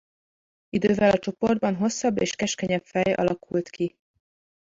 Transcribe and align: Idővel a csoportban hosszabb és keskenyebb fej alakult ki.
Idővel 0.69 1.11
a 1.11 1.19
csoportban 1.19 1.75
hosszabb 1.75 2.21
és 2.21 2.35
keskenyebb 2.35 2.85
fej 2.85 3.13
alakult 3.13 3.69
ki. 3.69 3.95